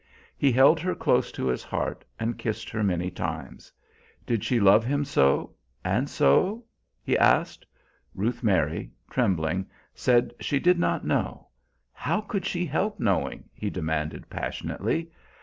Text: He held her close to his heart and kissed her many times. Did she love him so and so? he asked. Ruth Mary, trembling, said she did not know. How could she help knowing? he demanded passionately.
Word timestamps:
He 0.35 0.51
held 0.51 0.79
her 0.79 0.95
close 0.95 1.31
to 1.33 1.45
his 1.45 1.61
heart 1.63 2.03
and 2.19 2.39
kissed 2.39 2.71
her 2.71 2.83
many 2.83 3.11
times. 3.11 3.71
Did 4.25 4.43
she 4.43 4.59
love 4.59 4.83
him 4.83 5.05
so 5.05 5.53
and 5.85 6.09
so? 6.09 6.63
he 7.03 7.15
asked. 7.15 7.67
Ruth 8.15 8.41
Mary, 8.41 8.89
trembling, 9.11 9.67
said 9.93 10.33
she 10.39 10.59
did 10.59 10.79
not 10.79 11.05
know. 11.05 11.49
How 11.93 12.19
could 12.19 12.47
she 12.47 12.65
help 12.65 12.99
knowing? 12.99 13.47
he 13.53 13.69
demanded 13.69 14.27
passionately. 14.27 15.11